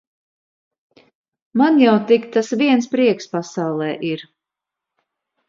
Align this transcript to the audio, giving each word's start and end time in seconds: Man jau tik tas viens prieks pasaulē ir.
Man 1.61 1.77
jau 1.81 1.93
tik 2.13 2.25
tas 2.37 2.49
viens 2.63 2.89
prieks 2.95 3.31
pasaulē 3.35 3.93
ir. 4.15 4.27